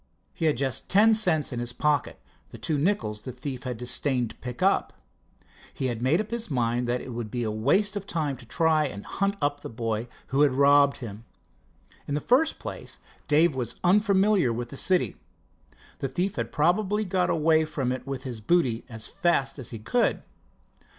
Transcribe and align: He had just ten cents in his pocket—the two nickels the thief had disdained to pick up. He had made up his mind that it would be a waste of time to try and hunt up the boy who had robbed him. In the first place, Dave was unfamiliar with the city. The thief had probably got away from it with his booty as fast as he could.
He 0.33 0.45
had 0.45 0.57
just 0.57 0.89
ten 0.89 1.13
cents 1.13 1.53
in 1.53 1.59
his 1.59 1.73
pocket—the 1.73 2.57
two 2.57 2.79
nickels 2.79 3.21
the 3.21 3.31
thief 3.31 3.61
had 3.65 3.77
disdained 3.77 4.31
to 4.31 4.35
pick 4.37 4.63
up. 4.63 4.93
He 5.75 5.89
had 5.93 6.01
made 6.01 6.19
up 6.19 6.31
his 6.31 6.49
mind 6.49 6.87
that 6.87 7.01
it 7.01 7.09
would 7.13 7.29
be 7.29 7.43
a 7.43 7.51
waste 7.51 7.95
of 7.95 8.07
time 8.07 8.35
to 8.37 8.45
try 8.47 8.87
and 8.87 9.05
hunt 9.05 9.37
up 9.39 9.59
the 9.59 9.69
boy 9.69 10.07
who 10.29 10.41
had 10.41 10.55
robbed 10.55 10.97
him. 10.97 11.25
In 12.07 12.15
the 12.15 12.19
first 12.19 12.57
place, 12.57 12.97
Dave 13.27 13.53
was 13.53 13.75
unfamiliar 13.83 14.51
with 14.51 14.69
the 14.69 14.75
city. 14.75 15.17
The 15.99 16.07
thief 16.07 16.33
had 16.35 16.51
probably 16.51 17.05
got 17.05 17.29
away 17.29 17.63
from 17.65 17.91
it 17.91 18.07
with 18.07 18.23
his 18.23 18.41
booty 18.41 18.83
as 18.89 19.05
fast 19.05 19.59
as 19.59 19.69
he 19.69 19.77
could. 19.77 20.23